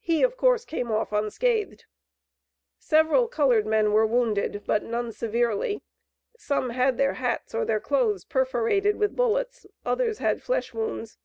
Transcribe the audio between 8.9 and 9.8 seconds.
with bullets;